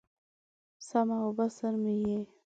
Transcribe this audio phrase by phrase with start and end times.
[0.87, 2.19] سمع او بصر مې یې